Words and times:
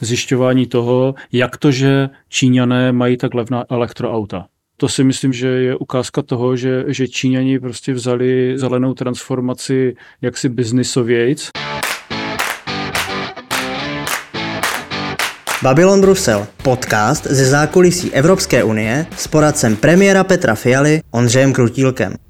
zjišťování 0.00 0.66
toho, 0.66 1.14
jak 1.32 1.56
to, 1.56 1.70
že 1.70 2.08
Číňané 2.28 2.92
mají 2.92 3.16
tak 3.16 3.34
levná 3.34 3.64
elektroauta. 3.70 4.46
To 4.76 4.88
si 4.88 5.04
myslím, 5.04 5.32
že 5.32 5.48
je 5.48 5.76
ukázka 5.76 6.22
toho, 6.22 6.56
že, 6.56 6.84
že 6.88 7.08
Číňani 7.08 7.58
prostě 7.58 7.92
vzali 7.92 8.52
zelenou 8.58 8.94
transformaci 8.94 9.96
jaksi 10.22 10.48
biznisovějc. 10.48 11.50
Babylon 15.62 16.00
Brusel, 16.00 16.46
podcast 16.62 17.26
ze 17.26 17.44
zákulisí 17.44 18.12
Evropské 18.12 18.64
unie 18.64 19.06
s 19.16 19.26
poradcem 19.26 19.76
premiéra 19.76 20.24
Petra 20.24 20.54
Fialy 20.54 21.00
Ondřejem 21.10 21.52
Krutílkem. 21.52 22.25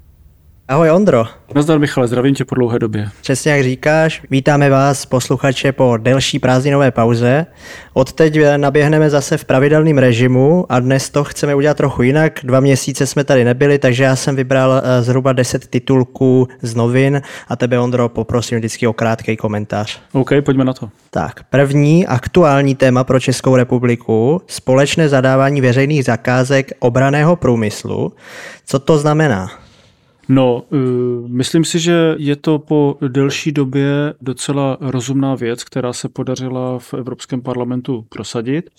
Ahoj 0.69 0.91
Ondro. 0.91 1.25
Nazdar 1.55 1.79
Michale, 1.79 2.07
zdravím 2.07 2.35
tě 2.35 2.45
po 2.45 2.55
dlouhé 2.55 2.79
době. 2.79 3.09
Přesně 3.21 3.51
jak 3.51 3.63
říkáš, 3.63 4.21
vítáme 4.29 4.69
vás 4.69 5.05
posluchače 5.05 5.71
po 5.71 5.97
delší 5.97 6.39
prázdninové 6.39 6.91
pauze. 6.91 7.45
Odteď 7.93 8.39
naběhneme 8.57 9.09
zase 9.09 9.37
v 9.37 9.45
pravidelném 9.45 9.97
režimu 9.97 10.65
a 10.69 10.79
dnes 10.79 11.09
to 11.09 11.23
chceme 11.23 11.55
udělat 11.55 11.77
trochu 11.77 12.03
jinak. 12.03 12.39
Dva 12.43 12.59
měsíce 12.59 13.07
jsme 13.07 13.23
tady 13.23 13.43
nebyli, 13.43 13.79
takže 13.79 14.03
já 14.03 14.15
jsem 14.15 14.35
vybral 14.35 14.73
eh, 14.83 15.03
zhruba 15.03 15.33
10 15.33 15.67
titulků 15.67 16.47
z 16.61 16.75
novin 16.75 17.21
a 17.47 17.55
tebe 17.55 17.79
Ondro 17.79 18.09
poprosím 18.09 18.57
vždycky 18.57 18.87
o 18.87 18.93
krátký 18.93 19.37
komentář. 19.37 20.01
OK, 20.11 20.29
pojďme 20.45 20.65
na 20.65 20.73
to. 20.73 20.89
Tak, 21.09 21.43
první 21.43 22.07
aktuální 22.07 22.75
téma 22.75 23.03
pro 23.03 23.19
Českou 23.19 23.55
republiku, 23.55 24.41
společné 24.47 25.09
zadávání 25.09 25.61
veřejných 25.61 26.05
zakázek 26.05 26.71
obraného 26.79 27.35
průmyslu. 27.35 28.13
Co 28.65 28.79
to 28.79 28.97
znamená? 28.97 29.66
No, 30.29 30.63
eh, 30.71 30.77
myslím 31.27 31.65
si, 31.65 31.79
že 31.79 32.15
je 32.17 32.35
to 32.35 32.59
po 32.59 32.97
delší 33.07 33.51
době 33.51 34.13
docela 34.21 34.77
rozumná 34.81 35.35
věc, 35.35 35.63
která 35.63 35.93
se 35.93 36.09
podařila 36.09 36.79
v 36.79 36.93
Evropském 36.93 37.41
parlamentu 37.41 38.05
prosadit. 38.09 38.69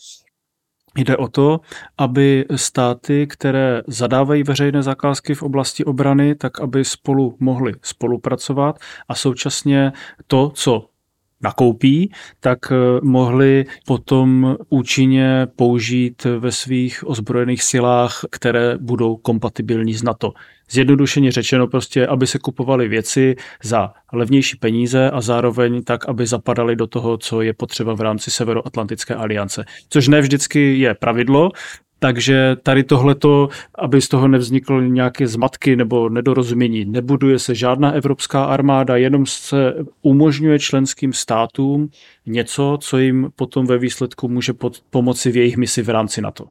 Jde 0.96 1.16
o 1.16 1.28
to, 1.28 1.60
aby 1.98 2.44
státy, 2.56 3.26
které 3.26 3.82
zadávají 3.86 4.42
veřejné 4.42 4.82
zakázky 4.82 5.34
v 5.34 5.42
oblasti 5.42 5.84
obrany, 5.84 6.34
tak 6.34 6.60
aby 6.60 6.84
spolu 6.84 7.36
mohly 7.40 7.72
spolupracovat 7.82 8.78
a 9.08 9.14
současně 9.14 9.92
to, 10.26 10.50
co 10.54 10.88
nakoupí, 11.42 12.12
tak 12.40 12.58
eh, 12.72 12.76
mohli 13.02 13.64
potom 13.86 14.56
účinně 14.68 15.46
použít 15.56 16.24
ve 16.24 16.52
svých 16.52 17.08
ozbrojených 17.08 17.62
silách, 17.62 18.20
které 18.30 18.78
budou 18.78 19.16
kompatibilní 19.16 19.94
s 19.94 20.02
NATO. 20.02 20.32
Zjednodušeně 20.70 21.32
řečeno 21.32 21.66
prostě, 21.66 22.06
aby 22.06 22.26
se 22.26 22.38
kupovaly 22.38 22.88
věci 22.88 23.36
za 23.62 23.92
levnější 24.12 24.56
peníze 24.56 25.10
a 25.10 25.20
zároveň 25.20 25.82
tak, 25.84 26.08
aby 26.08 26.26
zapadaly 26.26 26.76
do 26.76 26.86
toho, 26.86 27.18
co 27.18 27.42
je 27.42 27.52
potřeba 27.52 27.94
v 27.94 28.00
rámci 28.00 28.30
Severoatlantické 28.30 29.14
aliance. 29.14 29.64
Což 29.88 30.08
ne 30.08 30.20
vždycky 30.20 30.78
je 30.78 30.94
pravidlo, 30.94 31.50
takže 31.98 32.56
tady 32.62 32.84
tohleto, 32.84 33.48
aby 33.74 34.02
z 34.02 34.08
toho 34.08 34.28
nevznikl 34.28 34.82
nějaké 34.82 35.26
zmatky 35.26 35.76
nebo 35.76 36.08
nedorozumění, 36.08 36.84
nebuduje 36.84 37.38
se 37.38 37.54
žádná 37.54 37.92
evropská 37.92 38.44
armáda, 38.44 38.96
jenom 38.96 39.26
se 39.26 39.74
umožňuje 40.02 40.58
členským 40.58 41.12
státům 41.12 41.90
něco, 42.26 42.78
co 42.80 42.98
jim 42.98 43.30
potom 43.36 43.66
ve 43.66 43.78
výsledku 43.78 44.28
může 44.28 44.52
pomoci 44.90 45.30
v 45.30 45.36
jejich 45.36 45.56
misi 45.56 45.82
v 45.82 45.88
rámci 45.88 46.20
NATO. 46.20 46.44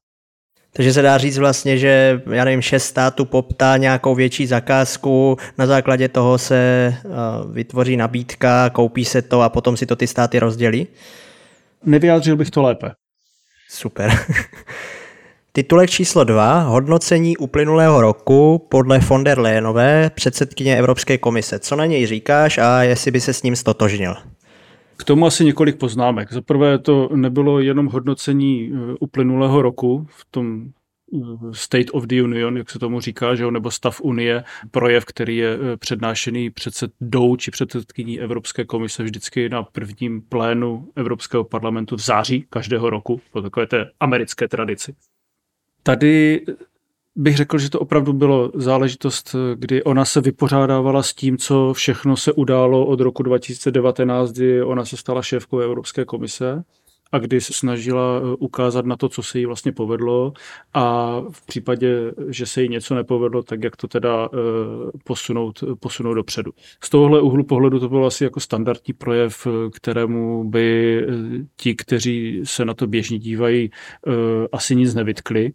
Takže 0.73 0.93
se 0.93 1.01
dá 1.01 1.17
říct 1.17 1.37
vlastně, 1.37 1.77
že 1.77 2.21
já 2.31 2.45
nevím, 2.45 2.61
šest 2.61 2.83
států 2.83 3.25
poptá 3.25 3.77
nějakou 3.77 4.15
větší 4.15 4.47
zakázku, 4.47 5.37
na 5.57 5.65
základě 5.65 6.09
toho 6.09 6.37
se 6.37 6.55
eh, 6.57 7.09
vytvoří 7.51 7.97
nabídka, 7.97 8.69
koupí 8.69 9.05
se 9.05 9.21
to 9.21 9.41
a 9.41 9.49
potom 9.49 9.77
si 9.77 9.85
to 9.85 9.95
ty 9.95 10.07
státy 10.07 10.39
rozdělí? 10.39 10.87
Nevyjádřil 11.85 12.35
bych 12.35 12.51
to 12.51 12.61
lépe. 12.61 12.91
Super. 13.69 14.11
Titulek 15.57 15.89
číslo 15.89 16.23
dva, 16.23 16.59
hodnocení 16.59 17.37
uplynulého 17.37 18.01
roku 18.01 18.67
podle 18.69 18.99
von 18.99 19.23
der 19.23 19.39
Leyenové, 19.39 20.09
předsedkyně 20.09 20.77
Evropské 20.77 21.17
komise. 21.17 21.59
Co 21.59 21.75
na 21.75 21.85
něj 21.85 22.05
říkáš 22.05 22.57
a 22.57 22.83
jestli 22.83 23.11
by 23.11 23.21
se 23.21 23.33
s 23.33 23.43
ním 23.43 23.55
stotožnil? 23.55 24.15
K 24.97 25.03
tomu 25.03 25.25
asi 25.25 25.45
několik 25.45 25.77
poznámek. 25.77 26.33
Za 26.33 26.41
prvé 26.41 26.79
to 26.79 27.09
nebylo 27.15 27.59
jenom 27.59 27.87
hodnocení 27.87 28.71
eh, 28.73 28.95
uplynulého 28.99 29.61
roku 29.61 30.07
v 30.09 30.25
tom 30.31 30.65
eh, 30.65 31.17
State 31.51 31.87
of 31.91 32.05
the 32.05 32.21
Union, 32.23 32.57
jak 32.57 32.69
se 32.69 32.79
tomu 32.79 32.99
říká, 32.99 33.35
že 33.35 33.43
jo, 33.43 33.51
nebo 33.51 33.71
stav 33.71 34.01
Unie, 34.01 34.43
projev, 34.71 35.05
který 35.05 35.37
je 35.37 35.53
eh, 35.53 35.77
přednášený 35.77 36.49
předsedou 36.49 37.35
či 37.35 37.51
předsedkyní 37.51 38.19
Evropské 38.19 38.65
komise 38.65 39.03
vždycky 39.03 39.49
na 39.49 39.63
prvním 39.63 40.21
plénu 40.21 40.87
Evropského 40.95 41.43
parlamentu 41.43 41.95
v 41.95 42.01
září 42.01 42.45
každého 42.49 42.89
roku, 42.89 43.21
po 43.31 43.41
takové 43.41 43.67
té 43.67 43.85
americké 43.99 44.47
tradici. 44.47 44.93
Tady 45.87 46.41
bych 47.15 47.37
řekl, 47.37 47.57
že 47.57 47.69
to 47.69 47.79
opravdu 47.79 48.13
bylo 48.13 48.51
záležitost, 48.55 49.35
kdy 49.55 49.83
ona 49.83 50.05
se 50.05 50.21
vypořádávala 50.21 51.03
s 51.03 51.13
tím, 51.13 51.37
co 51.37 51.73
všechno 51.73 52.17
se 52.17 52.33
událo 52.33 52.85
od 52.85 52.99
roku 52.99 53.23
2019, 53.23 54.31
kdy 54.31 54.63
ona 54.63 54.85
se 54.85 54.97
stala 54.97 55.21
šéfkou 55.21 55.59
Evropské 55.59 56.05
komise 56.05 56.63
a 57.11 57.19
kdy 57.19 57.41
se 57.41 57.53
snažila 57.53 58.19
eh, 58.19 58.35
ukázat 58.39 58.85
na 58.85 58.95
to, 58.95 59.09
co 59.09 59.23
se 59.23 59.39
jí 59.39 59.45
vlastně 59.45 59.71
povedlo 59.71 60.33
a 60.73 61.15
v 61.31 61.45
případě, 61.45 62.11
že 62.29 62.45
se 62.45 62.61
jí 62.63 62.69
něco 62.69 62.95
nepovedlo, 62.95 63.43
tak 63.43 63.63
jak 63.63 63.75
to 63.75 63.87
teda 63.87 64.29
eh, 64.33 64.37
posunout, 65.03 65.63
posunout 65.79 66.13
dopředu. 66.13 66.51
Z 66.83 66.89
tohohle 66.89 67.21
úhlu 67.21 67.43
pohledu 67.43 67.79
to 67.79 67.89
byl 67.89 68.05
asi 68.05 68.23
jako 68.23 68.39
standardní 68.39 68.93
projev, 68.93 69.47
eh, 69.47 69.69
kterému 69.69 70.49
by 70.49 71.01
ti, 71.55 71.75
kteří 71.75 72.41
se 72.43 72.65
na 72.65 72.73
to 72.73 72.87
běžně 72.87 73.19
dívají, 73.19 73.71
asi 74.51 74.75
nic 74.75 74.95
nevytkli. 74.95 75.51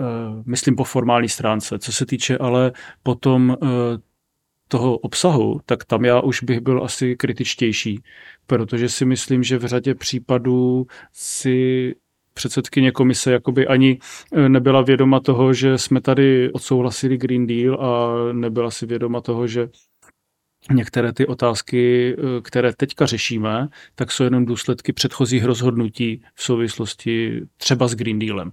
Eh, 0.00 0.42
myslím 0.46 0.76
po 0.76 0.84
formální 0.84 1.28
stránce. 1.28 1.78
Co 1.78 1.92
se 1.92 2.06
týče 2.06 2.38
ale 2.38 2.72
potom 3.02 3.56
eh, 3.62 3.66
toho 4.68 4.98
obsahu, 4.98 5.60
tak 5.66 5.84
tam 5.84 6.04
já 6.04 6.20
už 6.20 6.42
bych 6.42 6.60
byl 6.60 6.84
asi 6.84 7.16
kritičtější, 7.16 8.02
protože 8.46 8.88
si 8.88 9.04
myslím, 9.04 9.42
že 9.42 9.58
v 9.58 9.66
řadě 9.66 9.94
případů 9.94 10.86
si 11.12 11.94
předsedkyně 12.34 12.92
komise 12.92 13.32
jakoby 13.32 13.66
ani 13.66 13.98
eh, 14.32 14.48
nebyla 14.48 14.82
vědoma 14.82 15.20
toho, 15.20 15.52
že 15.54 15.78
jsme 15.78 16.00
tady 16.00 16.52
odsouhlasili 16.52 17.16
Green 17.16 17.46
Deal 17.46 17.80
a 17.80 18.12
nebyla 18.32 18.70
si 18.70 18.86
vědoma 18.86 19.20
toho, 19.20 19.46
že 19.46 19.68
některé 20.70 21.12
ty 21.12 21.26
otázky, 21.26 22.16
které 22.42 22.72
teďka 22.72 23.06
řešíme, 23.06 23.68
tak 23.94 24.12
jsou 24.12 24.24
jenom 24.24 24.44
důsledky 24.46 24.92
předchozích 24.92 25.44
rozhodnutí 25.44 26.22
v 26.34 26.42
souvislosti 26.42 27.42
třeba 27.56 27.88
s 27.88 27.94
Green 27.94 28.18
Dealem. 28.18 28.52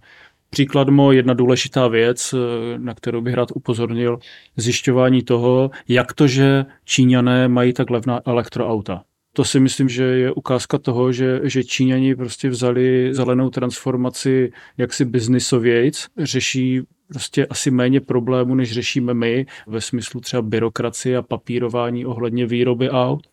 Příkladmo 0.50 1.12
jedna 1.12 1.34
důležitá 1.34 1.88
věc, 1.88 2.34
eh, 2.34 2.80
na 2.80 2.94
kterou 2.94 3.22
bych 3.22 3.34
rád 3.34 3.50
upozornil, 3.56 4.20
zjišťování 4.58 5.24
toho, 5.24 5.72
jak 5.88 6.14
to, 6.14 6.28
že 6.28 6.66
Číňané 6.86 7.48
mají 7.48 7.74
tak 7.74 7.90
levná 7.90 8.22
elektroauta. 8.26 9.04
To 9.34 9.46
si 9.46 9.60
myslím, 9.60 9.90
že 9.90 10.04
je 10.04 10.32
ukázka 10.32 10.78
toho, 10.78 11.12
že, 11.12 11.42
že 11.44 11.64
Číňani 11.64 12.16
prostě 12.16 12.50
vzali 12.50 13.10
zelenou 13.14 13.50
transformaci 13.50 14.52
jaksi 14.78 15.06
biznisovějc, 15.06 16.08
řeší 16.18 16.81
prostě 17.08 17.46
asi 17.46 17.72
méně 17.72 18.02
problémů, 18.02 18.56
než 18.56 18.72
řešíme 18.72 19.14
my, 19.14 19.46
ve 19.68 19.81
smyslu 19.81 20.20
třeba 20.20 20.42
byrokracie 20.42 21.18
a 21.18 21.22
papírování 21.22 22.06
ohledně 22.06 22.46
výroby 22.46 22.90
aut 22.90 23.28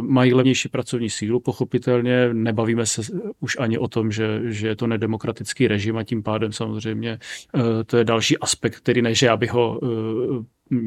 mají 0.00 0.34
levnější 0.34 0.68
pracovní 0.68 1.10
sílu, 1.10 1.40
pochopitelně. 1.40 2.34
Nebavíme 2.34 2.86
se 2.86 3.02
už 3.40 3.56
ani 3.60 3.78
o 3.78 3.88
tom, 3.88 4.12
že, 4.12 4.40
že 4.44 4.68
je 4.68 4.76
to 4.76 4.86
nedemokratický 4.86 5.68
režim 5.68 5.96
a 5.96 6.04
tím 6.04 6.22
pádem 6.22 6.52
samozřejmě 6.52 7.18
eh, 7.54 7.84
to 7.84 7.96
je 7.96 8.04
další 8.04 8.38
aspekt, 8.38 8.76
který 8.76 9.02
ne, 9.02 9.14
že 9.14 9.26
já 9.26 9.36
bych 9.36 9.52
ho 9.52 9.80
eh, 9.82 9.88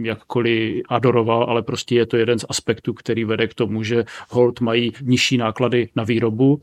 jakkoliv 0.02 0.84
adoroval, 0.90 1.44
ale 1.44 1.62
prostě 1.62 1.96
je 1.96 2.06
to 2.06 2.18
jeden 2.18 2.40
z 2.40 2.46
aspektů, 2.50 2.94
který 2.94 3.26
vede 3.26 3.48
k 3.48 3.54
tomu, 3.54 3.84
že 3.84 4.04
hold 4.30 4.62
mají 4.62 4.92
nižší 5.02 5.38
náklady 5.38 5.90
na 5.96 6.04
výrobu, 6.04 6.62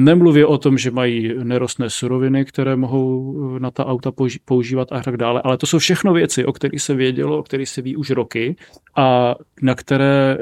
Nemluvě 0.00 0.46
o 0.46 0.58
tom, 0.58 0.78
že 0.78 0.90
mají 0.90 1.34
nerostné 1.42 1.90
suroviny, 1.90 2.44
které 2.44 2.76
mohou 2.76 3.34
na 3.58 3.70
ta 3.70 3.86
auta 3.86 4.12
používat 4.44 4.92
a 4.92 5.00
tak 5.00 5.16
dále, 5.16 5.42
ale 5.44 5.58
to 5.58 5.66
jsou 5.66 5.78
všechno 5.78 6.12
věci, 6.12 6.44
o 6.44 6.52
kterých 6.52 6.82
se 6.82 6.94
vědělo, 6.94 7.38
o 7.38 7.42
kterých 7.42 7.68
se 7.68 7.82
ví 7.82 7.96
už 7.96 8.10
roky 8.10 8.56
a 8.96 9.34
na 9.62 9.74
které 9.74 10.38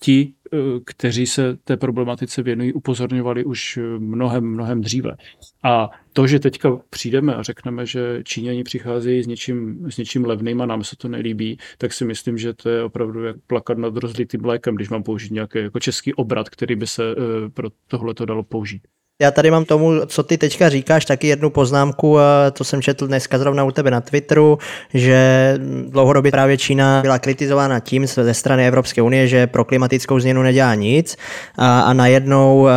ti, 0.00 0.32
eh, 0.52 0.56
kteří 0.84 1.26
se 1.26 1.56
té 1.64 1.76
problematice 1.76 2.42
věnují, 2.42 2.72
upozorňovali 2.72 3.44
už 3.44 3.76
eh, 3.76 3.98
mnohem, 3.98 4.44
mnohem 4.44 4.80
dříve. 4.80 5.16
A 5.64 5.90
to, 6.12 6.26
že 6.26 6.38
teďka 6.38 6.80
přijdeme 6.90 7.34
a 7.34 7.42
řekneme, 7.42 7.86
že 7.86 8.20
Číňani 8.24 8.64
přicházejí 8.64 9.22
s 9.22 9.26
něčím, 9.26 9.86
s 9.90 9.96
něčím 9.96 10.24
levným 10.24 10.60
a 10.60 10.66
nám 10.66 10.84
se 10.84 10.96
to 10.96 11.08
nelíbí, 11.08 11.58
tak 11.78 11.92
si 11.92 12.04
myslím, 12.04 12.38
že 12.38 12.54
to 12.54 12.68
je 12.68 12.82
opravdu 12.82 13.24
jak 13.24 13.36
plakat 13.46 13.78
nad 13.78 13.96
rozlitým 13.96 14.42
mlékem, 14.42 14.74
když 14.74 14.88
mám 14.88 15.02
použít 15.02 15.32
nějaký 15.32 15.58
jako 15.58 15.80
český 15.80 16.14
obrat, 16.14 16.48
který 16.48 16.76
by 16.76 16.86
se 16.86 17.02
eh, 17.10 17.48
pro 17.48 17.68
tohle 17.86 18.14
to 18.14 18.24
dalo 18.24 18.42
použít. 18.42 18.82
Já 19.20 19.30
tady 19.30 19.50
mám 19.50 19.64
tomu, 19.64 19.92
co 20.06 20.22
ty 20.22 20.38
teďka 20.38 20.68
říkáš, 20.68 21.04
taky 21.04 21.26
jednu 21.26 21.50
poznámku, 21.50 22.16
to 22.52 22.64
jsem 22.64 22.82
četl 22.82 23.06
dneska 23.06 23.38
zrovna 23.38 23.64
u 23.64 23.70
tebe 23.70 23.90
na 23.90 24.00
Twitteru, 24.00 24.58
že 24.94 25.54
dlouhodobě 25.88 26.30
právě 26.30 26.58
Čína 26.58 27.02
byla 27.02 27.18
kritizována 27.18 27.80
tím 27.80 28.06
ze 28.06 28.34
strany 28.34 28.66
Evropské 28.66 29.02
unie, 29.02 29.28
že 29.28 29.46
pro 29.46 29.64
klimatickou 29.64 30.20
změnu 30.20 30.42
nedělá 30.42 30.74
nic 30.74 31.16
a, 31.56 31.80
a 31.80 31.92
najednou 31.92 32.68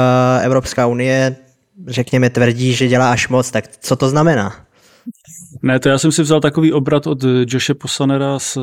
Evropská 0.41 0.88
unie, 0.88 1.35
řekněme, 1.88 2.29
tvrdí, 2.29 2.73
že 2.73 2.87
dělá 2.87 3.11
až 3.11 3.27
moc. 3.27 3.51
Tak 3.51 3.65
co 3.79 3.95
to 3.95 4.09
znamená? 4.09 4.55
Ne, 5.62 5.80
to 5.80 5.89
já 5.89 5.98
jsem 5.98 6.12
si 6.12 6.21
vzal 6.21 6.39
takový 6.39 6.74
obrat 6.74 7.07
od 7.07 7.24
Joshe 7.48 7.74
Posanera 7.74 8.39
z, 8.39 8.57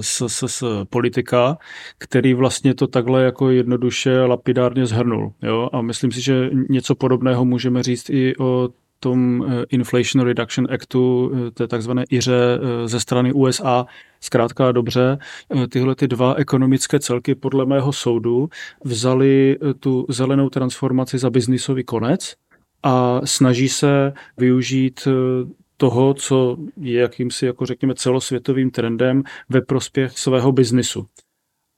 z, 0.00 0.22
z, 0.26 0.44
z 0.46 0.62
politika, 0.90 1.58
který 1.98 2.34
vlastně 2.34 2.74
to 2.74 2.86
takhle 2.86 3.22
jako 3.22 3.50
jednoduše 3.50 4.20
lapidárně 4.20 4.86
zhrnul. 4.86 5.32
Jo? 5.42 5.68
A 5.72 5.82
myslím 5.82 6.12
si, 6.12 6.20
že 6.20 6.50
něco 6.70 6.94
podobného 6.94 7.44
můžeme 7.44 7.82
říct 7.82 8.10
i 8.10 8.36
o 8.36 8.68
tom 9.04 9.44
eh, 9.48 9.64
Inflation 9.68 10.24
Reduction 10.24 10.66
Actu, 10.70 11.32
eh, 11.34 11.50
té 11.50 11.66
takzvané 11.66 12.04
IRE 12.10 12.54
eh, 12.54 12.88
ze 12.88 13.00
strany 13.00 13.32
USA. 13.32 13.86
Zkrátka 14.20 14.72
dobře, 14.72 15.18
tyhle 15.68 15.94
ty 15.94 16.08
dva 16.08 16.34
ekonomické 16.34 17.00
celky 17.00 17.34
podle 17.34 17.66
mého 17.66 17.92
soudu 17.92 18.48
vzali 18.84 19.58
tu 19.80 20.06
zelenou 20.08 20.48
transformaci 20.48 21.18
za 21.18 21.30
biznisový 21.30 21.84
konec 21.84 22.34
a 22.84 23.20
snaží 23.24 23.68
se 23.68 24.12
využít 24.36 25.08
toho, 25.76 26.14
co 26.14 26.56
je 26.80 27.00
jakýmsi, 27.00 27.46
jako 27.46 27.66
řekněme, 27.66 27.94
celosvětovým 27.94 28.70
trendem 28.70 29.22
ve 29.48 29.60
prospěch 29.60 30.18
svého 30.18 30.52
biznisu. 30.52 31.06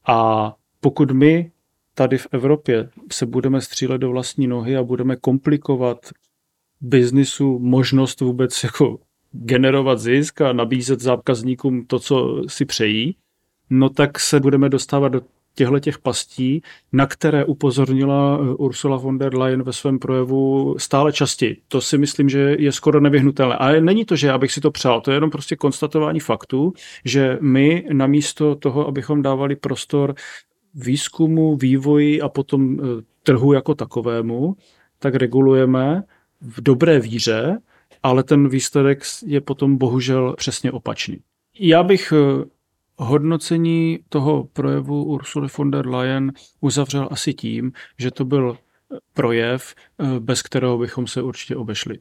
A 0.06 0.52
pokud 0.80 1.10
my 1.10 1.50
tady 1.94 2.18
v 2.18 2.26
Evropě 2.30 2.90
se 3.12 3.26
budeme 3.26 3.60
střílet 3.60 3.98
do 3.98 4.10
vlastní 4.10 4.46
nohy 4.46 4.76
a 4.76 4.82
budeme 4.82 5.16
komplikovat 5.16 5.98
biznisu 6.80 7.58
možnost 7.58 8.20
vůbec 8.20 8.64
jako 8.64 8.98
generovat 9.32 9.98
zisk 9.98 10.40
a 10.40 10.52
nabízet 10.52 11.00
zákazníkům 11.00 11.86
to, 11.86 11.98
co 11.98 12.42
si 12.48 12.64
přejí, 12.64 13.16
no 13.70 13.88
tak 13.88 14.20
se 14.20 14.40
budeme 14.40 14.68
dostávat 14.68 15.08
do 15.08 15.20
těchto 15.56 15.78
těch 15.78 15.98
pastí, 15.98 16.62
na 16.92 17.06
které 17.06 17.44
upozornila 17.44 18.38
eh, 18.40 18.54
Ursula 18.54 18.96
von 18.96 19.18
der 19.18 19.34
Leyen 19.34 19.62
ve 19.62 19.72
svém 19.72 19.98
projevu 19.98 20.74
stále 20.78 21.12
častěji. 21.12 21.56
To 21.68 21.80
si 21.80 21.98
myslím, 21.98 22.28
že 22.28 22.56
je 22.58 22.72
skoro 22.72 23.00
nevyhnutelné. 23.00 23.54
Ale 23.54 23.80
není 23.80 24.04
to, 24.04 24.16
že 24.16 24.32
abych 24.32 24.52
si 24.52 24.60
to 24.60 24.70
přál, 24.70 25.00
to 25.00 25.10
je 25.10 25.16
jenom 25.16 25.30
prostě 25.30 25.56
konstatování 25.56 26.20
faktu, 26.20 26.72
že 27.04 27.38
my 27.40 27.86
namísto 27.92 28.54
toho, 28.54 28.88
abychom 28.88 29.22
dávali 29.22 29.56
prostor 29.56 30.14
výzkumu, 30.74 31.56
vývoji 31.56 32.20
a 32.20 32.28
potom 32.28 32.80
eh, 32.80 33.02
trhu 33.22 33.52
jako 33.52 33.74
takovému, 33.74 34.56
tak 34.98 35.14
regulujeme 35.14 36.02
v 36.40 36.60
dobré 36.62 37.00
víře, 37.00 37.58
ale 38.02 38.22
ten 38.22 38.48
výsledek 38.48 39.02
je 39.26 39.40
potom 39.40 39.76
bohužel 39.76 40.34
přesně 40.36 40.72
opačný. 40.72 41.18
Já 41.60 41.82
bych 41.82 42.12
eh, 42.12 42.44
hodnocení 42.98 43.98
toho 44.08 44.44
projevu 44.44 45.04
Ursula 45.04 45.48
von 45.58 45.70
der 45.70 45.86
Leyen 45.86 46.32
uzavřel 46.60 47.08
asi 47.10 47.34
tím, 47.34 47.72
že 47.98 48.10
to 48.10 48.24
byl 48.24 48.58
projev, 49.14 49.74
eh, 49.98 50.20
bez 50.20 50.42
kterého 50.42 50.78
bychom 50.78 51.06
se 51.06 51.22
určitě 51.22 51.56
obešli. 51.56 51.98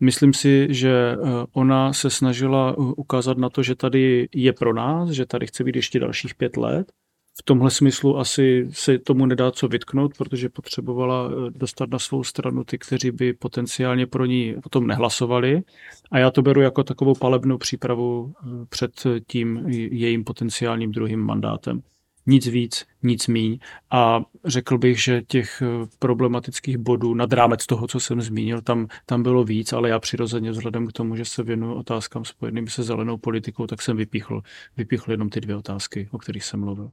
Myslím 0.00 0.32
si, 0.32 0.66
že 0.70 0.90
eh, 0.90 1.16
ona 1.52 1.92
se 1.92 2.10
snažila 2.10 2.78
ukázat 2.78 3.38
na 3.38 3.50
to, 3.50 3.62
že 3.62 3.74
tady 3.74 4.28
je 4.34 4.52
pro 4.52 4.74
nás, 4.74 5.10
že 5.10 5.26
tady 5.26 5.46
chce 5.46 5.64
být 5.64 5.76
ještě 5.76 6.00
dalších 6.00 6.34
pět 6.34 6.56
let 6.56 6.92
v 7.40 7.42
tomhle 7.42 7.70
smyslu 7.70 8.18
asi 8.18 8.68
se 8.70 8.98
tomu 8.98 9.26
nedá 9.26 9.50
co 9.50 9.68
vytknout, 9.68 10.16
protože 10.18 10.48
potřebovala 10.48 11.30
eh, 11.30 11.50
dostat 11.50 11.90
na 11.90 11.98
svou 11.98 12.24
stranu 12.24 12.64
ty, 12.64 12.78
kteří 12.78 13.10
by 13.10 13.32
potenciálně 13.32 14.06
pro 14.06 14.24
ní 14.26 14.54
potom 14.62 14.86
nehlasovali. 14.86 15.62
A 16.10 16.18
já 16.18 16.30
to 16.30 16.42
beru 16.42 16.60
jako 16.60 16.84
takovou 16.84 17.14
palebnou 17.14 17.58
přípravu 17.58 18.32
eh, 18.32 18.66
před 18.68 18.92
tím 19.26 19.64
jejím 19.68 20.24
potenciálním 20.24 20.92
druhým 20.92 21.20
mandátem. 21.20 21.82
Nic 22.26 22.46
víc, 22.46 22.86
nic 23.02 23.26
míň. 23.26 23.58
A 23.90 24.22
řekl 24.44 24.78
bych, 24.78 25.02
že 25.02 25.22
těch 25.22 25.62
eh, 25.62 25.86
problematických 25.98 26.78
bodů 26.78 27.14
nad 27.14 27.32
rámec 27.32 27.66
toho, 27.66 27.86
co 27.86 28.00
jsem 28.00 28.20
zmínil, 28.20 28.60
tam, 28.60 28.88
tam 29.06 29.22
bylo 29.22 29.44
víc, 29.44 29.72
ale 29.72 29.88
já 29.88 29.98
přirozeně 29.98 30.50
vzhledem 30.50 30.86
k 30.86 30.92
tomu, 30.92 31.16
že 31.16 31.24
se 31.24 31.42
věnuju 31.42 31.74
otázkám 31.74 32.24
spojeným 32.24 32.68
se 32.68 32.82
zelenou 32.82 33.16
politikou, 33.16 33.66
tak 33.66 33.82
jsem 33.82 33.96
vypíchl, 33.96 34.42
vypíchl 34.76 35.10
jenom 35.10 35.28
ty 35.30 35.40
dvě 35.40 35.56
otázky, 35.56 36.08
o 36.10 36.18
kterých 36.18 36.44
jsem 36.44 36.60
mluvil. 36.60 36.90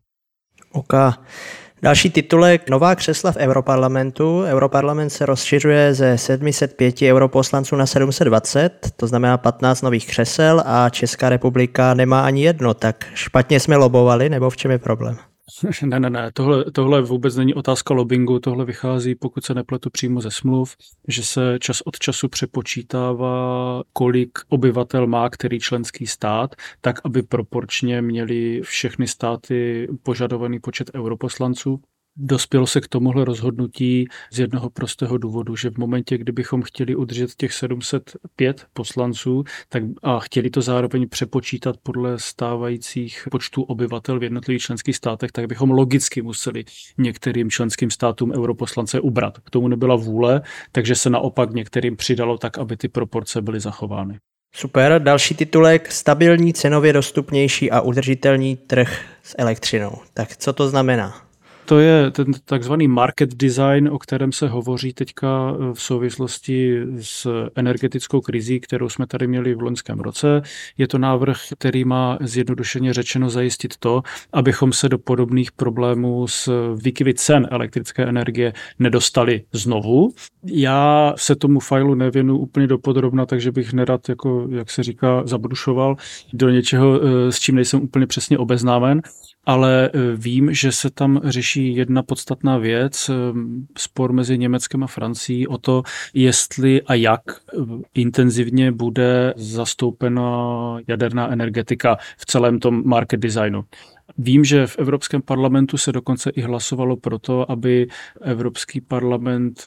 OK. 0.76 0.94
Další 1.82 2.10
titulek. 2.10 2.70
Nová 2.70 2.96
křesla 2.96 3.32
v 3.32 3.38
Europarlamentu. 3.38 4.44
Europarlament 4.44 5.12
se 5.12 5.26
rozšiřuje 5.26 5.94
ze 5.94 6.18
705 6.18 7.02
europoslanců 7.02 7.76
na 7.76 7.86
720, 7.86 8.92
to 8.96 9.08
znamená 9.08 9.38
15 9.38 9.82
nových 9.82 10.08
křesel 10.08 10.64
a 10.66 10.90
Česká 10.90 11.30
republika 11.30 11.94
nemá 11.94 12.22
ani 12.22 12.44
jedno, 12.44 12.74
tak 12.74 13.06
špatně 13.14 13.60
jsme 13.60 13.76
lobovali, 13.76 14.30
nebo 14.30 14.50
v 14.50 14.58
čem 14.58 14.72
je 14.72 14.78
problém? 14.78 15.18
Ne, 15.84 16.00
ne, 16.00 16.10
ne, 16.10 16.32
tohle, 16.34 16.72
tohle 16.72 17.02
vůbec 17.02 17.36
není 17.36 17.54
otázka 17.54 17.94
lobbingu, 17.94 18.40
tohle 18.40 18.66
vychází, 18.66 19.16
pokud 19.16 19.46
se 19.46 19.54
nepletu 19.54 19.90
přímo 19.90 20.22
ze 20.22 20.32
smluv, 20.32 20.76
že 21.08 21.24
se 21.24 21.58
čas 21.60 21.82
od 21.82 22.00
času 22.00 22.28
přepočítává, 22.28 23.84
kolik 23.94 24.40
obyvatel 24.50 25.08
má 25.08 25.30
který 25.30 25.60
členský 25.60 26.08
stát, 26.08 26.56
tak 26.82 27.00
aby 27.04 27.24
proporčně 27.24 28.02
měli 28.02 28.62
všechny 28.62 29.08
státy 29.08 29.88
požadovaný 30.04 30.60
počet 30.60 30.92
europoslanců. 30.96 31.82
Dospělo 32.18 32.68
se 32.68 32.82
k 32.82 32.88
tomuhle 32.88 33.26
rozhodnutí 33.26 34.08
z 34.32 34.40
jednoho 34.40 34.70
prostého 34.70 35.18
důvodu, 35.18 35.56
že 35.56 35.70
v 35.70 35.78
momentě, 35.78 36.18
kdybychom 36.18 36.62
chtěli 36.62 36.96
udržet 36.96 37.36
těch 37.36 37.54
705 37.54 38.66
poslanců 38.74 39.44
tak 39.70 39.84
a 40.04 40.20
chtěli 40.20 40.50
to 40.50 40.62
zároveň 40.62 41.10
přepočítat 41.10 41.76
podle 41.84 42.20
stávajících 42.20 43.28
počtů 43.32 43.64
obyvatel 43.64 44.20
v 44.20 44.24
jednotlivých 44.24 44.62
členských 44.62 44.96
státech, 44.96 45.32
tak 45.32 45.48
bychom 45.48 45.72
logicky 45.72 46.22
museli 46.22 46.64
některým 46.98 47.50
členským 47.50 47.92
státům 47.92 48.32
europoslance 48.32 49.00
ubrat. 49.00 49.40
K 49.40 49.50
tomu 49.50 49.68
nebyla 49.68 49.96
vůle, 49.96 50.42
takže 50.72 50.96
se 50.96 51.10
naopak 51.10 51.54
některým 51.54 51.96
přidalo 51.96 52.38
tak, 52.38 52.58
aby 52.58 52.78
ty 52.78 52.88
proporce 52.88 53.42
byly 53.42 53.60
zachovány. 53.60 54.20
Super, 54.56 55.02
další 55.04 55.36
titulek, 55.36 55.92
stabilní, 55.92 56.54
cenově 56.54 56.94
dostupnější 56.94 57.72
a 57.72 57.82
udržitelný 57.82 58.56
trh 58.56 59.06
s 59.24 59.36
elektřinou. 59.38 59.98
Tak 60.14 60.38
co 60.38 60.54
to 60.54 60.70
znamená? 60.70 61.26
To 61.66 61.80
je 61.80 62.12
ten 62.12 62.26
takzvaný 62.46 62.88
market 62.88 63.36
design, 63.36 63.90
o 63.90 64.00
kterém 64.00 64.32
se 64.32 64.48
hovoří 64.48 64.94
teďka 64.94 65.54
eh, 65.54 65.74
v 65.74 65.82
souvislosti 65.82 66.80
s 67.02 67.50
energetickou 67.56 68.22
krizí, 68.22 68.60
kterou 68.60 68.90
jsme 68.90 69.08
tady 69.08 69.28
měli 69.28 69.56
v 69.56 69.62
loňském 69.62 70.00
roce. 70.00 70.42
Je 70.78 70.88
to 70.88 70.98
návrh, 70.98 71.38
který 71.58 71.86
má 71.86 72.18
zjednodušeně 72.22 72.94
řečeno 72.94 73.30
zajistit 73.30 73.78
to, 73.78 74.02
abychom 74.34 74.74
se 74.74 74.90
do 74.90 74.98
podobných 74.98 75.52
problémů 75.52 76.28
s 76.28 76.74
výkyvy 76.76 77.14
cen 77.14 77.48
elektrické 77.52 78.04
energie 78.04 78.54
nedostali 78.80 79.44
znovu. 79.52 80.14
Já 80.46 81.14
se 81.18 81.36
tomu 81.36 81.60
failu 81.60 81.96
nevěnu 81.96 82.38
úplně 82.38 82.68
dopodrobna, 82.68 83.26
takže 83.26 83.52
bych 83.52 83.74
nerad, 83.74 84.10
jako, 84.10 84.48
jak 84.52 84.70
se 84.70 84.84
říká, 84.84 85.22
zabrušoval 85.26 85.96
do 86.34 86.50
něčeho, 86.50 87.00
eh, 87.02 87.32
s 87.32 87.40
čím 87.40 87.56
nejsem 87.56 87.82
úplně 87.82 88.08
přesně 88.08 88.38
obeznámen 88.38 89.02
ale 89.46 89.90
e, 89.90 89.92
vím, 90.16 90.54
že 90.54 90.72
se 90.72 90.90
tam 90.90 91.22
řeší 91.24 91.76
jedna 91.76 92.04
podstatná 92.04 92.58
věc, 92.58 93.10
e, 93.10 93.14
spor 93.78 94.14
mezi 94.14 94.38
Německem 94.38 94.84
a 94.84 94.88
Francií 94.88 95.48
o 95.48 95.58
to, 95.58 95.84
jestli 96.14 96.82
a 96.82 96.94
jak 96.94 97.22
e, 97.30 97.58
intenzivně 97.94 98.72
bude 98.72 99.34
zastoupena 99.38 100.78
jaderná 100.88 101.32
energetika 101.32 101.98
v 102.18 102.26
celém 102.26 102.60
tom 102.60 102.84
market 102.86 103.20
designu. 103.20 103.64
Vím, 104.18 104.44
že 104.44 104.68
v 104.68 104.80
Evropském 104.80 105.22
parlamentu 105.22 105.78
se 105.78 105.92
dokonce 105.92 106.30
i 106.30 106.42
hlasovalo 106.42 106.98
proto, 106.98 107.52
aby 107.52 107.88
Evropský 108.22 108.82
parlament 108.82 109.64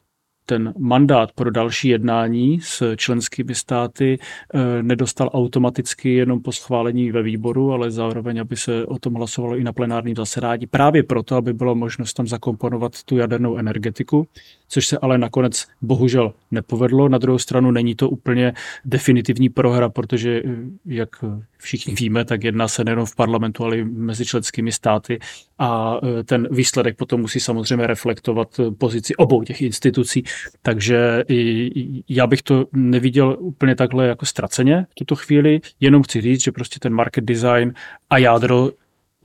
ten 0.49 0.75
mandát 0.79 1.33
pro 1.33 1.51
další 1.51 1.89
jednání 1.89 2.61
s 2.63 2.97
členskými 2.97 3.55
státy 3.55 4.19
eh, 4.55 4.83
nedostal 4.83 5.31
automaticky 5.33 6.15
jenom 6.15 6.43
po 6.43 6.53
schválení 6.53 7.13
ve 7.13 7.23
výboru, 7.23 7.73
ale 7.73 7.91
zároveň, 7.91 8.41
aby 8.41 8.57
se 8.57 8.87
o 8.87 8.99
tom 8.99 9.15
hlasovalo 9.15 9.57
i 9.57 9.65
na 9.65 9.73
plenárním 9.73 10.17
zasedání. 10.17 10.67
Právě 10.67 11.03
proto, 11.03 11.37
aby 11.37 11.53
bylo 11.53 11.75
možnost 11.75 12.13
tam 12.13 12.27
zakomponovat 12.27 13.03
tu 13.03 13.17
jadernou 13.17 13.57
energetiku, 13.57 14.27
což 14.69 14.87
se 14.87 14.99
ale 14.99 15.19
nakonec 15.19 15.67
bohužel 15.83 16.33
nepovedlo. 16.51 17.09
Na 17.09 17.19
druhou 17.19 17.39
stranu 17.39 17.71
není 17.71 17.95
to 17.95 18.11
úplně 18.11 18.53
definitivní 18.85 19.49
prohra, 19.49 19.89
protože, 19.89 20.43
eh, 20.45 20.57
jak 20.87 21.25
všichni 21.59 21.95
víme, 21.95 22.25
tak 22.25 22.45
jedná 22.45 22.69
se 22.69 22.85
nejen 22.85 23.07
v 23.07 23.17
parlamentu, 23.17 23.65
ale 23.65 23.79
i 23.79 23.85
mezi 23.85 24.25
členskými 24.25 24.73
státy 24.73 25.19
a 25.59 26.01
eh, 26.03 26.25
ten 26.25 26.49
výsledek 26.51 26.97
potom 26.97 27.21
musí 27.21 27.41
samozřejmě 27.41 27.87
reflektovat 27.87 28.61
pozici 28.79 29.17
obou 29.17 29.43
těch 29.43 29.63
institucí. 29.63 30.25
Takže 30.63 31.25
já 32.09 32.27
bych 32.27 32.43
to 32.43 32.67
neviděl 32.73 33.37
úplně 33.41 33.75
takhle 33.75 34.07
jako 34.07 34.27
ztraceně 34.27 34.87
v 34.91 34.95
tuto 34.95 35.17
chvíli, 35.17 35.61
jenom 35.81 36.03
chci 36.03 36.21
říct, 36.21 36.43
že 36.45 36.53
prostě 36.53 36.81
ten 36.81 36.93
market 36.93 37.25
design 37.25 37.73
a 38.11 38.19
jádro 38.19 38.71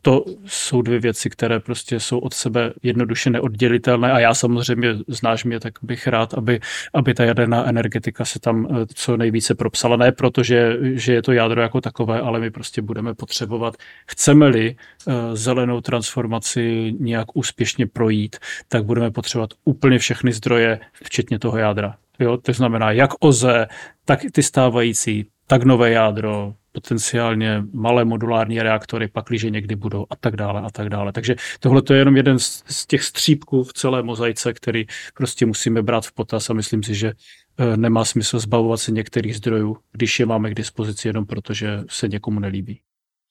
to 0.05 0.25
jsou 0.45 0.81
dvě 0.81 0.99
věci, 0.99 1.29
které 1.29 1.59
prostě 1.59 1.99
jsou 1.99 2.19
od 2.19 2.33
sebe 2.33 2.73
jednoduše 2.83 3.29
neoddělitelné 3.29 4.11
a 4.11 4.19
já 4.19 4.33
samozřejmě, 4.33 4.95
znáš 5.07 5.43
mě, 5.43 5.59
tak 5.59 5.73
bych 5.81 6.07
rád, 6.07 6.33
aby, 6.33 6.59
aby 6.93 7.13
ta 7.13 7.23
jaderná 7.23 7.65
energetika 7.65 8.25
se 8.25 8.39
tam 8.39 8.67
eh, 8.71 8.85
co 8.93 9.17
nejvíce 9.17 9.55
propsala. 9.55 9.97
Ne 9.97 10.11
protože, 10.11 10.77
že 10.81 11.13
je 11.13 11.21
to 11.21 11.31
jádro 11.31 11.61
jako 11.61 11.81
takové, 11.81 12.21
ale 12.21 12.39
my 12.39 12.51
prostě 12.51 12.81
budeme 12.81 13.13
potřebovat, 13.13 13.75
chceme-li 14.07 14.75
uh, 15.05 15.13
zelenou 15.33 15.81
transformaci 15.81 16.93
nějak 16.99 17.27
úspěšně 17.33 17.87
projít, 17.87 18.35
tak 18.67 18.85
budeme 18.85 19.11
potřebovat 19.11 19.49
úplně 19.65 19.99
všechny 19.99 20.33
zdroje, 20.33 20.79
včetně 21.03 21.39
toho 21.39 21.57
jádra. 21.57 21.95
Jo, 22.19 22.37
to 22.37 22.53
znamená 22.53 22.91
jak 22.91 23.09
OZE, 23.19 23.67
tak 24.05 24.19
ty 24.31 24.43
stávající, 24.43 25.25
tak 25.47 25.63
nové 25.63 25.91
jádro, 25.91 26.53
potenciálně 26.71 27.63
malé 27.73 28.05
modulární 28.05 28.61
reaktory, 28.61 29.07
pakliže 29.07 29.49
někdy 29.49 29.75
budou 29.75 30.05
a 30.09 30.15
tak 30.15 30.35
dále 30.35 30.61
a 30.61 30.69
tak 30.69 30.89
dále. 30.89 31.11
Takže 31.11 31.35
tohle 31.59 31.81
to 31.81 31.93
je 31.93 31.99
jenom 31.99 32.17
jeden 32.17 32.39
z, 32.39 32.85
těch 32.87 33.03
střípků 33.03 33.63
v 33.63 33.73
celé 33.73 34.03
mozaice, 34.03 34.53
který 34.53 34.85
prostě 35.13 35.45
musíme 35.45 35.81
brát 35.81 36.05
v 36.05 36.11
potaz 36.11 36.49
a 36.49 36.53
myslím 36.53 36.83
si, 36.83 36.95
že 36.95 37.13
e, 37.57 37.77
nemá 37.77 38.05
smysl 38.05 38.39
zbavovat 38.39 38.79
se 38.79 38.91
některých 38.91 39.35
zdrojů, 39.35 39.77
když 39.91 40.19
je 40.19 40.25
máme 40.25 40.51
k 40.51 40.55
dispozici 40.55 41.07
jenom 41.07 41.25
proto, 41.25 41.53
že 41.53 41.79
se 41.89 42.07
někomu 42.07 42.39
nelíbí. 42.39 42.79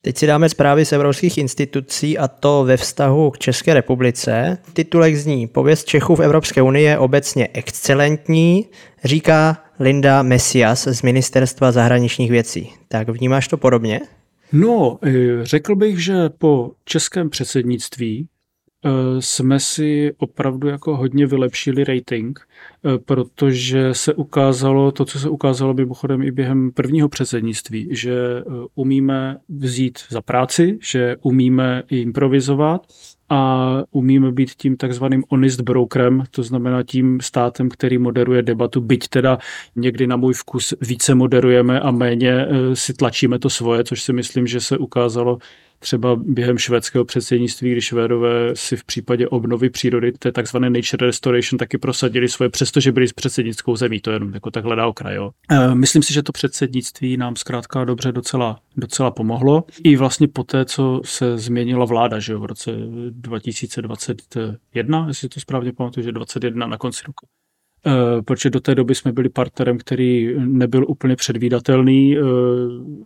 Teď 0.05 0.19
si 0.19 0.27
dáme 0.27 0.49
zprávy 0.49 0.85
z 0.85 0.93
evropských 0.93 1.39
institucí 1.39 2.19
a 2.19 2.29
to 2.29 2.65
ve 2.65 2.77
vztahu 2.77 3.31
k 3.31 3.39
České 3.39 3.75
republice. 3.75 4.59
Titulek 4.73 5.17
zní 5.17 5.47
Pověst 5.47 5.85
Čechů 5.85 6.17
v 6.17 6.21
Evropské 6.21 6.63
unii 6.63 6.85
je 6.85 6.99
obecně 6.99 7.49
excelentní, 7.53 8.67
říká 9.05 9.65
Linda 9.83 10.23
Messias 10.23 10.89
z 10.89 11.03
Ministerstva 11.03 11.73
zahraničních 11.73 12.31
věcí. 12.31 12.71
Tak 12.89 13.09
vnímáš 13.09 13.49
to 13.49 13.57
podobně? 13.57 14.01
No, 14.53 14.99
eh, 15.03 15.11
řekl 15.43 15.77
bych, 15.77 16.05
že 16.05 16.29
po 16.39 16.73
českém 16.85 17.31
předsednictví 17.31 18.29
eh, 18.85 18.91
jsme 19.23 19.61
si 19.61 20.13
opravdu 20.19 20.69
jako 20.69 20.97
hodně 20.97 21.27
vylepšili 21.27 21.85
rating, 21.85 22.41
eh, 22.41 22.99
protože 22.99 23.95
se 23.95 24.15
ukázalo 24.15 24.93
to, 24.93 25.05
co 25.05 25.19
se 25.19 25.29
ukázalo 25.29 25.75
mimochodem 25.75 26.23
i 26.23 26.31
během 26.31 26.71
prvního 26.73 27.09
předsednictví, 27.09 27.89
že 27.91 28.15
umíme 28.75 29.37
vzít 29.49 29.99
za 30.09 30.23
práci, 30.23 30.79
že 30.83 31.17
umíme 31.23 31.83
improvizovat 31.91 32.87
a 33.33 33.83
umíme 33.91 34.33
být 34.33 34.51
tím 34.51 34.77
takzvaným 34.77 35.25
honest 35.29 35.61
brokerem, 35.61 36.25
to 36.31 36.43
znamená 36.43 36.83
tím 36.83 37.21
státem, 37.21 37.69
který 37.69 37.99
moderuje 37.99 38.43
debatu, 38.43 38.81
byť 38.81 39.09
teda 39.09 39.39
někdy 39.77 40.07
na 40.07 40.17
můj 40.17 40.35
vkus 40.35 40.75
více 40.81 41.15
moderujeme 41.15 41.81
a 41.81 41.91
méně 41.91 42.33
eh, 42.33 42.77
si 42.77 42.95
tlačíme 42.95 43.39
to 43.39 43.51
svoje, 43.51 43.85
což 43.85 44.03
si 44.03 44.13
myslím, 44.13 44.47
že 44.47 44.61
se 44.61 44.79
ukázalo 44.79 45.39
třeba 45.83 46.17
během 46.17 46.59
švédského 46.59 47.05
předsednictví, 47.05 47.73
když 47.73 47.85
Švédové 47.85 48.51
si 48.55 48.77
v 48.77 48.85
případě 48.85 49.29
obnovy 49.29 49.71
přírody, 49.71 50.13
je 50.25 50.33
takzvané 50.33 50.71
nature 50.71 51.07
restoration, 51.07 51.59
taky 51.59 51.79
prosadili 51.79 52.29
svoje, 52.29 52.51
přestože 52.51 52.93
byli 52.93 53.09
s 53.09 53.13
předsednickou 53.13 53.77
zemí, 53.77 54.01
to 54.01 54.11
je 54.11 54.15
jenom 54.15 54.35
jako 54.35 54.51
takhle 54.51 54.77
na 54.77 54.87
okraj. 54.87 55.15
Jo. 55.15 55.31
E, 55.51 55.75
myslím 55.75 56.03
si, 56.03 56.15
že 56.15 56.23
to 56.23 56.33
předsednictví 56.33 57.17
nám 57.17 57.37
zkrátka 57.37 57.85
dobře 57.85 58.13
docela, 58.13 58.61
docela 58.77 59.11
pomohlo. 59.11 59.65
I 59.85 59.97
vlastně 59.97 60.29
po 60.29 60.45
té, 60.45 60.65
co 60.65 61.01
se 61.05 61.39
změnila 61.39 61.85
vláda, 61.85 62.19
že 62.19 62.33
jo, 62.33 62.41
v 62.41 62.45
roce 62.45 62.71
2021, 63.11 65.05
jestli 65.09 65.29
to 65.29 65.41
správně 65.41 65.73
pamatuju, 65.73 66.05
že 66.05 66.13
21 66.13 66.67
na 66.67 66.79
konci 66.79 67.03
roku 67.07 67.27
protože 68.25 68.51
do 68.51 68.61
té 68.61 68.75
doby 68.75 68.95
jsme 68.95 69.13
byli 69.13 69.29
partnerem, 69.29 69.79
který 69.79 70.35
nebyl 70.39 70.85
úplně 70.89 71.17
předvídatelný. 71.17 72.17
Eh, 72.17 72.21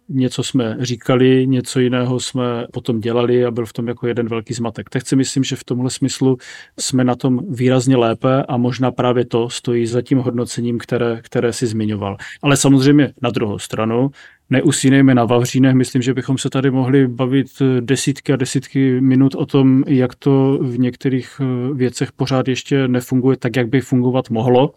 něco 0.09 0.42
jsme 0.42 0.76
říkali, 0.80 1.47
něco 1.47 1.80
jiného 1.80 2.21
jsme 2.21 2.66
potom 2.73 3.00
dělali 3.00 3.45
a 3.45 3.50
byl 3.50 3.66
v 3.66 3.73
tom 3.73 3.88
jako 3.88 4.06
jeden 4.06 4.28
velký 4.28 4.54
zmatek. 4.54 4.90
Tak 4.90 5.06
si 5.06 5.16
myslím, 5.16 5.45
že 5.45 5.56
v 5.56 5.64
tomhle 5.64 5.90
smyslu 5.90 6.37
jsme 6.80 7.04
na 7.04 7.14
tom 7.16 7.40
výrazně 7.49 7.97
lépe 7.97 8.42
a 8.42 8.56
možná 8.56 8.90
právě 8.90 9.25
to 9.25 9.50
stojí 9.50 9.87
za 9.87 10.02
tím 10.02 10.18
hodnocením, 10.18 10.78
které, 10.78 11.21
které 11.23 11.52
si 11.52 11.66
zmiňoval. 11.66 12.16
Ale 12.42 12.56
samozřejmě 12.56 13.12
na 13.23 13.30
druhou 13.30 13.59
stranu 13.59 14.11
neusínejme 14.50 15.15
na 15.15 15.25
Vavřínech. 15.25 15.75
Myslím, 15.75 16.03
že 16.03 16.15
bychom 16.15 16.38
se 16.38 16.50
tady 16.50 16.71
mohli 16.71 17.09
bavit 17.09 17.47
desítky 17.81 18.33
a 18.33 18.37
desítky 18.37 19.00
minut 19.00 19.35
o 19.35 19.47
tom, 19.47 19.85
jak 19.87 20.15
to 20.15 20.59
v 20.62 20.79
některých 20.79 21.41
eh, 21.41 21.75
věcech 21.75 22.12
pořád 22.12 22.49
ještě 22.49 22.88
nefunguje 22.88 23.37
tak, 23.37 23.57
jak 23.57 23.69
by 23.69 23.81
fungovat 23.81 24.31
mohlo. 24.31 24.73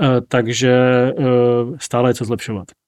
Eh, 0.00 0.20
takže 0.28 0.72
eh, 0.72 1.22
stále 1.78 2.10
je 2.10 2.14
co 2.14 2.24
zlepšovat 2.24 2.83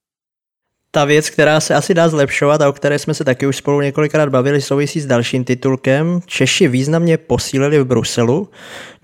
ta 0.96 1.04
věc, 1.04 1.30
která 1.30 1.60
se 1.60 1.74
asi 1.74 1.94
dá 1.94 2.08
zlepšovat 2.08 2.62
a 2.62 2.68
o 2.68 2.72
které 2.72 2.98
jsme 2.98 3.14
se 3.14 3.24
taky 3.24 3.46
už 3.46 3.56
spolu 3.56 3.80
několikrát 3.80 4.28
bavili, 4.28 4.60
souvisí 4.60 5.00
s 5.00 5.06
dalším 5.06 5.44
titulkem. 5.44 6.20
Češi 6.26 6.68
významně 6.68 7.16
posílili 7.16 7.78
v 7.78 7.84
Bruselu. 7.84 8.48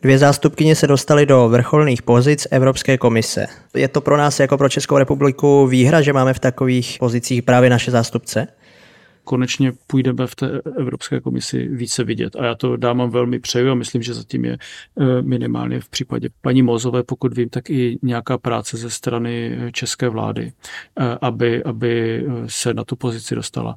Dvě 0.03 0.19
zástupkyně 0.19 0.77
se 0.77 0.87
dostaly 0.87 1.27
do 1.27 1.49
vrcholných 1.49 2.03
pozic 2.03 2.47
Evropské 2.51 2.99
komise. 2.99 3.47
Je 3.75 3.89
to 3.89 4.01
pro 4.01 4.17
nás 4.17 4.41
jako 4.41 4.59
pro 4.59 4.69
Českou 4.69 4.99
republiku 4.99 5.67
výhra, 5.67 6.01
že 6.01 6.13
máme 6.13 6.35
v 6.35 6.39
takových 6.39 6.97
pozicích 6.99 7.43
právě 7.43 7.71
naše 7.71 7.91
zástupce? 7.91 8.47
Konečně 9.25 9.73
půjdeme 9.87 10.27
v 10.27 10.35
té 10.35 10.61
Evropské 10.79 11.21
komisi 11.21 11.69
více 11.69 12.05
vidět. 12.05 12.37
A 12.37 12.45
já 12.45 12.55
to 12.55 12.77
dámám 12.77 13.11
velmi 13.11 13.39
přeju 13.39 13.71
a 13.71 13.75
myslím, 13.75 14.03
že 14.03 14.15
zatím 14.15 14.45
je 14.45 14.59
eh, 15.01 15.23
minimálně 15.23 15.81
v 15.81 15.89
případě 15.89 16.29
paní 16.41 16.63
Mozové, 16.63 17.03
pokud 17.03 17.37
vím, 17.37 17.49
tak 17.49 17.71
i 17.71 17.99
nějaká 18.03 18.39
práce 18.39 18.77
ze 18.77 18.91
strany 18.91 19.59
eh, 19.59 19.73
české 19.73 20.09
vlády, 20.09 20.53
eh, 21.01 21.19
aby, 21.21 21.65
aby 21.65 22.25
se 22.47 22.75
na 22.75 22.85
tu 22.85 22.97
pozici 22.97 23.35
dostala. 23.35 23.77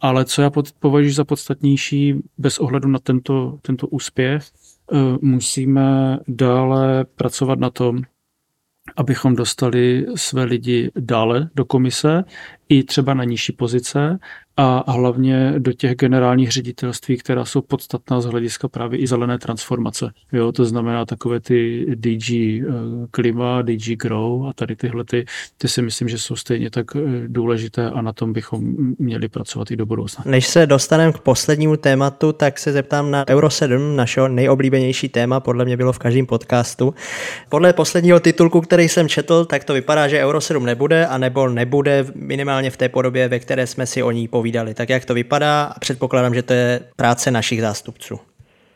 Ale 0.00 0.24
co 0.24 0.42
já 0.42 0.50
považuji 0.78 1.12
za 1.12 1.24
podstatnější, 1.24 2.14
bez 2.38 2.58
ohledu 2.58 2.88
na 2.88 2.98
tento, 2.98 3.58
tento 3.62 3.86
úspěch, 3.86 4.44
musíme 5.20 6.18
dále 6.28 7.04
pracovat 7.04 7.58
na 7.58 7.70
tom, 7.70 8.02
abychom 8.96 9.36
dostali 9.36 10.06
své 10.14 10.44
lidi 10.44 10.90
dále 10.96 11.50
do 11.54 11.64
komise, 11.64 12.24
i 12.70 12.82
třeba 12.84 13.14
na 13.14 13.24
nižší 13.24 13.52
pozice, 13.52 14.18
a 14.62 14.92
hlavně 14.92 15.54
do 15.58 15.72
těch 15.72 15.94
generálních 15.94 16.52
ředitelství, 16.52 17.16
která 17.16 17.44
jsou 17.44 17.60
podstatná 17.60 18.20
z 18.20 18.24
hlediska 18.24 18.68
právě 18.68 18.98
i 18.98 19.06
zelené 19.06 19.38
transformace. 19.38 20.10
Jo, 20.32 20.52
to 20.52 20.64
znamená 20.64 21.06
takové 21.06 21.40
ty 21.40 21.86
DG 21.94 22.30
eh, 22.30 22.62
klima, 23.10 23.62
DG 23.62 23.96
grow 23.96 24.46
a 24.46 24.52
tady 24.52 24.76
tyhle 24.76 25.04
ty, 25.04 25.24
ty 25.58 25.68
si 25.68 25.82
myslím, 25.82 26.08
že 26.08 26.18
jsou 26.18 26.36
stejně 26.36 26.70
tak 26.70 26.86
eh, 26.96 27.00
důležité 27.26 27.90
a 27.90 28.02
na 28.02 28.12
tom 28.12 28.32
bychom 28.32 28.74
měli 28.98 29.28
pracovat 29.28 29.70
i 29.70 29.76
do 29.76 29.86
budoucna. 29.86 30.24
Než 30.26 30.46
se 30.46 30.66
dostaneme 30.66 31.12
k 31.12 31.18
poslednímu 31.18 31.76
tématu, 31.76 32.32
tak 32.32 32.58
se 32.58 32.72
zeptám 32.72 33.10
na 33.10 33.28
Euro 33.28 33.50
7, 33.50 33.96
našeho 33.96 34.28
nejoblíbenější 34.28 35.08
téma, 35.08 35.40
podle 35.40 35.64
mě 35.64 35.76
bylo 35.76 35.92
v 35.92 35.98
každém 35.98 36.26
podcastu. 36.26 36.94
Podle 37.48 37.72
posledního 37.72 38.20
titulku, 38.20 38.60
který 38.60 38.88
jsem 38.88 39.08
četl, 39.08 39.44
tak 39.44 39.64
to 39.64 39.74
vypadá, 39.74 40.08
že 40.08 40.24
Euro 40.24 40.40
7 40.40 40.66
nebude, 40.66 41.06
anebo 41.06 41.48
nebude 41.48 42.06
minimálně 42.14 42.59
v 42.68 42.76
té 42.76 42.88
podobě, 42.88 43.28
ve 43.28 43.38
které 43.38 43.66
jsme 43.66 43.86
si 43.86 44.02
o 44.02 44.10
ní 44.10 44.28
povídali 44.28 44.50
povídali. 44.50 44.74
Tak 44.74 44.88
jak 44.88 45.04
to 45.04 45.14
vypadá? 45.14 45.64
A 45.64 45.78
předpokládám, 45.78 46.34
že 46.34 46.42
to 46.42 46.52
je 46.52 46.80
práce 46.96 47.30
našich 47.30 47.60
zástupců. 47.60 48.18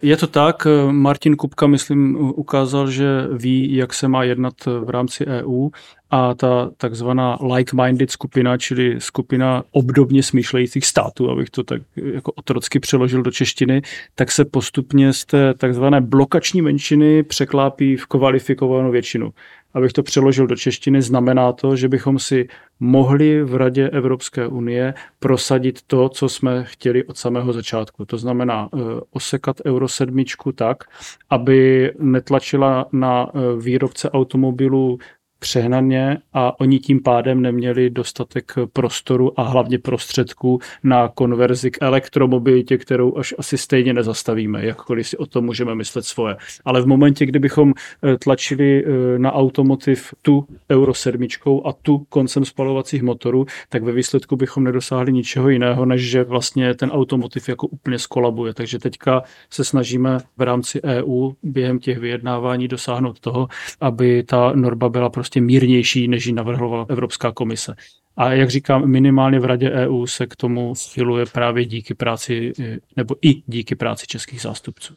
Je 0.03 0.17
to 0.17 0.27
tak, 0.27 0.67
Martin 0.91 1.37
Kupka, 1.37 1.67
myslím, 1.67 2.17
ukázal, 2.17 2.91
že 2.91 3.07
ví, 3.33 3.77
jak 3.77 3.95
se 3.95 4.09
má 4.09 4.25
jednat 4.25 4.55
v 4.67 4.91
rámci 4.91 5.27
EU 5.27 5.71
a 6.15 6.35
ta 6.35 6.71
takzvaná 6.77 7.39
like-minded 7.41 8.11
skupina, 8.11 8.59
čili 8.59 9.01
skupina 9.01 9.65
obdobně 9.71 10.23
smýšlejících 10.23 10.87
států, 10.87 11.31
abych 11.31 11.51
to 11.51 11.63
tak 11.63 11.83
jako 11.97 12.33
otrocky 12.33 12.81
přeložil 12.81 13.23
do 13.23 13.31
češtiny, 13.31 13.83
tak 14.15 14.33
se 14.33 14.45
postupně 14.45 15.13
z 15.13 15.25
té 15.25 15.55
takzvané 15.55 16.01
blokační 16.01 16.63
menšiny 16.63 17.23
překlápí 17.23 17.97
v 17.97 18.07
kvalifikovanou 18.07 18.91
většinu 18.91 19.33
abych 19.75 19.93
to 19.93 20.03
přeložil 20.03 20.47
do 20.47 20.57
češtiny, 20.57 21.03
znamená 21.03 21.53
to, 21.53 21.77
že 21.77 21.89
bychom 21.89 22.19
si 22.19 22.49
mohli 22.81 23.43
v 23.43 23.55
Radě 23.55 23.89
Evropské 23.89 24.47
unie 24.47 24.95
prosadit 25.19 25.83
to, 25.87 26.09
co 26.09 26.29
jsme 26.29 26.65
chtěli 26.65 27.05
od 27.05 27.19
samého 27.19 27.53
začátku. 27.53 28.05
To 28.05 28.19
znamená 28.19 28.73
uh, 28.73 28.81
osekat 29.11 29.57
Euro 29.67 29.89
7 29.89 30.25
tak, 30.55 30.85
aby 31.31 31.91
netlačila 31.99 32.87
na 32.93 33.35
uh, 33.35 33.63
výrobce 33.63 34.11
automobilů 34.11 34.99
přehnaně 35.45 36.19
a 36.33 36.61
oni 36.61 36.79
tím 36.79 37.03
pádem 37.03 37.43
neměli 37.43 37.91
dostatek 37.91 38.53
prostoru 38.73 39.41
a 39.41 39.43
hlavně 39.43 39.79
prostředků 39.79 40.59
na 40.83 41.09
konverzi 41.09 41.71
k 41.71 41.77
elektromobilitě, 41.81 42.79
kterou 42.79 43.17
až 43.17 43.35
asi 43.39 43.59
stejně 43.59 43.93
nezastavíme, 43.93 44.67
jakkoliv 44.67 45.09
si 45.09 45.17
o 45.17 45.27
tom 45.27 45.45
můžeme 45.45 45.75
myslet 45.75 46.05
svoje. 46.05 46.37
Ale 46.65 46.83
v 46.83 46.87
momentě, 46.87 47.27
kdybychom 47.27 47.73
eh, 47.73 48.19
tlačili 48.19 48.85
eh, 48.85 49.19
na 49.19 49.33
automotiv 49.33 50.15
tu 50.23 50.47
Euro 50.71 50.95
7 50.95 51.27
a 51.65 51.73
tu 51.73 51.99
koncem 52.09 52.45
spalovacích 52.45 53.03
motorů, 53.03 53.47
tak 53.69 53.83
ve 53.83 53.93
výsledku 53.93 54.37
bychom 54.37 54.65
nedosáhli 54.65 55.13
ničeho 55.13 55.49
jiného, 55.49 55.87
než 55.87 56.11
že 56.11 56.25
vlastně 56.25 56.75
ten 56.75 56.91
automotiv 56.91 57.49
jako 57.49 57.67
úplně 57.67 57.99
skolabuje. 57.99 58.55
Takže 58.55 58.79
teďka 58.79 59.23
se 59.51 59.65
snažíme 59.65 60.19
v 60.37 60.43
rámci 60.43 60.83
EU 60.83 61.33
během 61.43 61.79
těch 61.79 61.99
vyjednávání 61.99 62.69
dosáhnout 62.69 63.21
toho, 63.21 63.49
aby 63.81 64.23
ta 64.23 64.53
norma 64.55 64.89
byla 64.89 65.11
prostě 65.11 65.34
prostě 65.35 65.41
mírnější, 65.41 66.09
než 66.09 66.27
ji 66.27 66.33
navrhovala 66.33 66.87
Evropská 66.89 67.33
komise. 67.33 67.75
A 68.17 68.33
jak 68.33 68.51
říkám, 68.51 68.87
minimálně 68.87 69.41
v 69.41 69.45
Radě 69.45 69.71
EU 69.71 70.07
se 70.07 70.27
k 70.27 70.37
tomu 70.37 70.75
schyluje 70.75 71.27
právě 71.27 71.65
díky 71.65 71.95
práci, 71.95 72.53
nebo 72.97 73.17
i 73.23 73.43
díky 73.47 73.75
práci 73.75 74.07
českých 74.07 74.41
zástupců. 74.41 74.95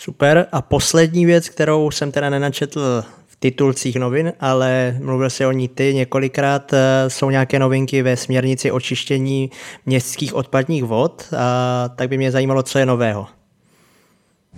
Super. 0.00 0.46
A 0.52 0.62
poslední 0.62 1.26
věc, 1.26 1.48
kterou 1.48 1.90
jsem 1.90 2.12
teda 2.12 2.30
nenačetl 2.30 3.04
v 3.26 3.36
titulcích 3.36 3.96
novin, 3.96 4.32
ale 4.40 4.96
mluvil 5.00 5.30
se 5.30 5.46
o 5.46 5.52
ní 5.52 5.68
ty 5.68 5.94
několikrát, 5.94 6.72
eh, 6.72 7.10
jsou 7.10 7.30
nějaké 7.30 7.58
novinky 7.58 8.02
ve 8.02 8.16
směrnici 8.16 8.70
o 8.70 8.80
čištění 8.80 9.50
městských 9.86 10.34
odpadních 10.34 10.84
vod, 10.84 11.24
a 11.38 11.88
tak 11.88 12.08
by 12.08 12.16
mě 12.16 12.30
zajímalo, 12.30 12.62
co 12.62 12.78
je 12.78 12.86
nového. 12.86 13.39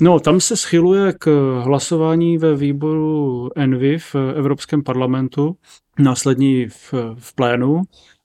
No, 0.01 0.21
tam 0.21 0.41
se 0.41 0.57
schyluje 0.57 1.13
k 1.13 1.61
hlasování 1.65 2.39
ve 2.39 2.57
výboru 2.57 3.51
Envy 3.57 3.99
v 3.99 4.15
Evropském 4.37 4.83
parlamentu, 4.83 5.57
následní 5.99 6.67
v, 6.69 6.95
v 7.19 7.35
plénu 7.35 7.83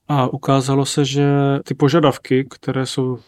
a 0.08 0.32
ukázalo 0.32 0.86
se, 0.86 1.04
že 1.04 1.28
ty 1.64 1.74
požadavky, 1.74 2.46
které 2.50 2.86
jsou 2.86 3.18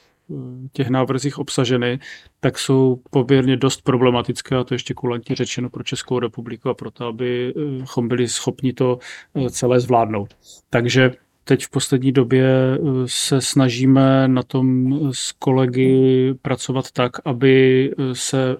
těch 0.72 0.88
návrzích 0.88 1.38
obsaženy, 1.38 1.98
tak 2.40 2.58
jsou 2.58 3.00
poměrně 3.10 3.56
dost 3.56 3.82
problematické 3.82 4.56
a 4.56 4.64
to 4.64 4.74
ještě 4.74 4.94
kulantně 4.94 5.36
řečeno 5.36 5.70
pro 5.70 5.84
Českou 5.84 6.18
republiku 6.18 6.68
a 6.68 6.74
proto, 6.74 7.06
abychom 7.06 8.08
byli 8.08 8.28
schopni 8.28 8.72
to 8.72 8.98
eh, 9.34 9.50
celé 9.50 9.80
zvládnout. 9.80 10.34
Takže 10.70 11.12
teď 11.44 11.64
v 11.64 11.70
poslední 11.70 12.12
době 12.12 12.46
eh, 12.46 12.78
se 13.06 13.40
snažíme 13.40 14.28
na 14.28 14.42
tom 14.42 14.98
s 15.12 15.32
kolegy 15.32 16.34
pracovat 16.42 16.90
tak, 16.90 17.12
aby 17.24 17.90
eh, 17.98 18.14
se 18.14 18.56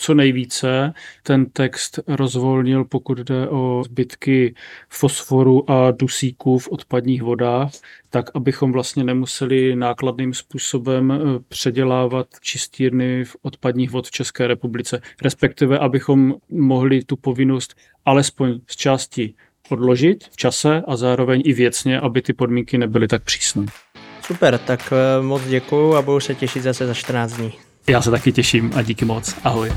co 0.00 0.14
nejvíce 0.14 0.92
ten 1.22 1.46
text 1.46 2.00
rozvolnil, 2.08 2.84
pokud 2.84 3.18
jde 3.18 3.48
o 3.48 3.82
zbytky 3.84 4.54
fosforu 4.88 5.70
a 5.70 5.90
dusíku 5.90 6.58
v 6.58 6.68
odpadních 6.68 7.22
vodách, 7.22 7.72
tak 8.10 8.30
abychom 8.34 8.72
vlastně 8.72 9.04
nemuseli 9.04 9.76
nákladným 9.76 10.34
způsobem 10.34 11.12
eh, 11.12 11.38
předělávat 11.48 12.26
čistírny 12.40 13.24
v 13.24 13.36
odpadních 13.42 13.90
vod 13.90 14.06
v 14.06 14.10
České 14.10 14.46
republice, 14.46 15.00
respektive 15.22 15.78
abychom 15.78 16.34
mohli 16.50 17.04
tu 17.04 17.16
povinnost 17.16 17.74
alespoň 18.04 18.60
z 18.66 18.76
části 18.76 19.34
odložit 19.72 20.24
v 20.30 20.36
čase 20.36 20.82
a 20.88 20.96
zároveň 20.96 21.42
i 21.44 21.52
věcně, 21.52 22.00
aby 22.00 22.22
ty 22.22 22.32
podmínky 22.32 22.78
nebyly 22.78 23.08
tak 23.08 23.22
přísné. 23.22 23.66
Super, 24.22 24.58
tak 24.58 24.92
eh, 24.92 25.22
moc 25.22 25.42
děkuju 25.42 25.94
a 25.94 26.02
budu 26.02 26.20
se 26.20 26.34
těšit 26.34 26.62
zase 26.62 26.86
za 26.86 26.94
14 26.94 27.32
dní. 27.32 27.52
Já 27.88 28.02
se 28.02 28.10
taky 28.10 28.32
těším 28.32 28.72
a 28.74 28.82
díky 28.82 29.04
moc. 29.04 29.34
Ahoj. 29.44 29.72